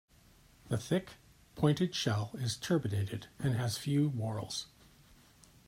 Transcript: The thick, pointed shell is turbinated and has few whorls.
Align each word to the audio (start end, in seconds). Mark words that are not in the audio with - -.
The 0.69 0.79
thick, 0.79 1.11
pointed 1.53 1.93
shell 1.93 2.31
is 2.33 2.57
turbinated 2.57 3.25
and 3.37 3.53
has 3.53 3.77
few 3.77 4.09
whorls. 4.09 4.65